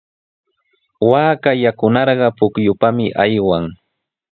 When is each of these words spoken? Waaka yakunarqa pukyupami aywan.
Waaka 1.09 1.51
yakunarqa 1.63 2.27
pukyupami 2.37 3.05
aywan. 3.23 3.63